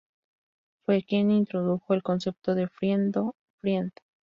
Fue 0.83 1.03
quien 1.03 1.29
introdujo 1.29 1.93
el 1.93 2.01
concepto 2.01 2.55
de 2.55 2.67
Friend-to-friend. 2.67 3.91